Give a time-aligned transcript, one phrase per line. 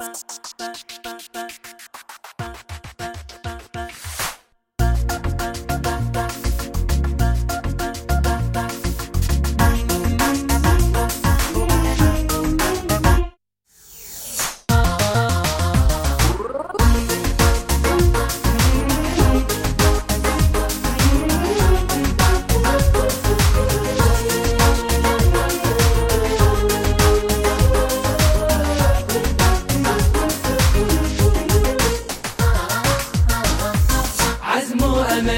[0.00, 0.24] スパイス
[0.56, 1.99] パイスパイスパイス。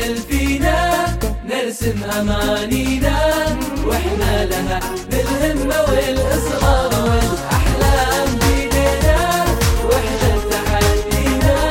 [0.02, 1.06] وامل فينا
[1.44, 3.18] نرسم أمانينا
[3.86, 4.80] وإحنا لها
[5.10, 9.44] بالهمة والإصرار والأحلام بيدينا
[9.84, 11.70] وإحنا تحدينا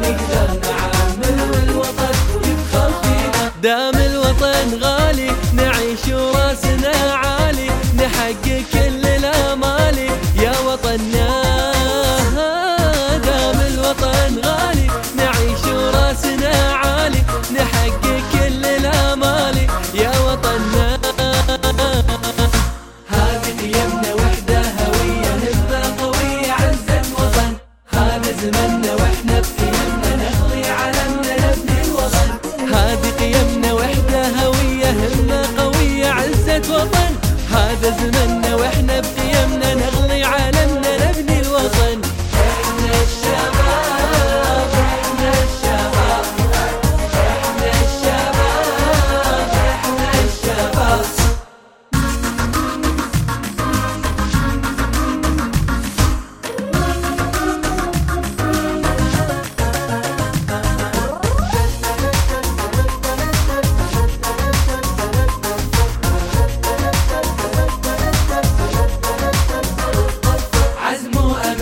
[0.00, 2.14] نقدر نعمل والوطن
[2.44, 6.06] يفخر فينا دام الوطن غالي نعيش
[23.64, 27.52] قيمنا وحدة هوية هبه قوية عزه وطن
[27.92, 32.28] هذا زمننا وإحنا بقيمنا نغلي علمنا نبني الوطن.
[37.52, 39.23] هذا زمننا وإحنا بقيمنا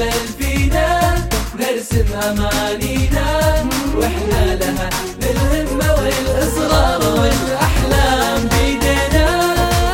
[0.03, 1.15] وامل فينا
[1.59, 9.27] نرسم أمانينا وإحنا لها بالهمه والإصرار والأحلام بيدينا.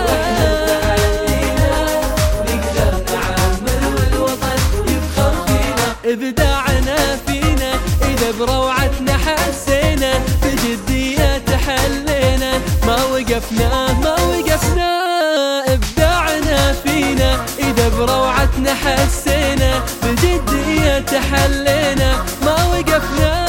[0.07, 1.73] وإحنا تحدينا
[2.49, 6.13] نقدر نعمل والوطن يفخر فينا.
[6.13, 12.61] ابداعنا فينا إذا بروعتنا حسينا بجديه تحلينا.
[12.87, 14.98] ما وقفنا ما وقفنا.
[16.85, 23.49] فينا إذا بروعتنا حسينا بجديه تحلينا ما وقفنا.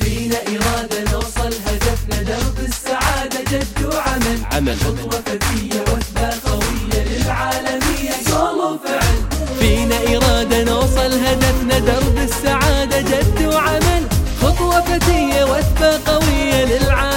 [0.00, 4.38] فينا إرادة نوصل هدفنا درب السعادة جد وعمل.
[4.52, 4.76] عمل.
[4.76, 8.14] خطوة فتيه وثبة قوية للعالمية.
[8.32, 9.18] قول وفعل.
[9.60, 14.02] فينا إرادة نوصل هدفنا درب السعادة جد وعمل.
[14.42, 17.11] خطوة فتيه وثبة قوية للعالمية.